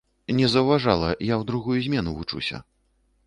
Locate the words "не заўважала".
0.37-1.09